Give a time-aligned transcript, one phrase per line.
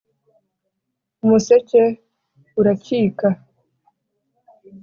[1.23, 1.81] Umuseke
[2.59, 3.27] urakika